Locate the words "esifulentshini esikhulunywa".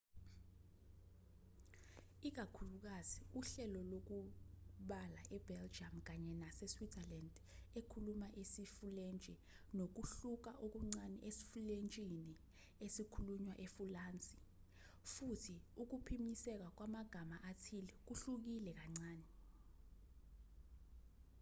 11.29-13.53